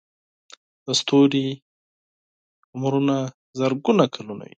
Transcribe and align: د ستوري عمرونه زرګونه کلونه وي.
د 0.85 0.87
ستوري 0.99 1.47
عمرونه 2.73 3.15
زرګونه 3.59 4.05
کلونه 4.15 4.43
وي. 4.45 4.49